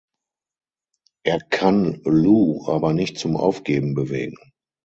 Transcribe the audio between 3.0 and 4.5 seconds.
zum Aufgeben bewegen.